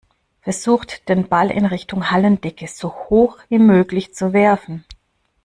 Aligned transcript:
Versucht 0.41 1.07
den 1.09 1.29
Ball 1.29 1.51
in 1.51 1.63
Richtung 1.67 2.09
Hallendecke 2.09 2.67
so 2.67 2.89
hoch 2.91 3.37
wie 3.49 3.59
möglich 3.59 4.15
zu 4.15 4.33
werfen. 4.33 4.83